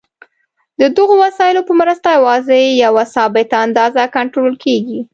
[0.79, 4.99] د دغو وسایلو په مرسته یوازې یوه ثابته اندازه کنټرول کېږي.